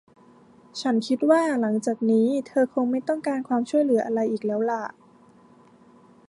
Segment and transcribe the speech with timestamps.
[0.81, 4.83] ฉันคิดว่าหลังจากนี้เธอคงไม่ต้องการความช่วยเหลืออะไรอีกแล้วล่ะ